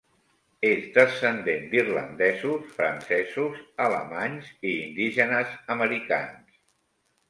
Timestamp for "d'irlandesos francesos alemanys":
1.73-4.53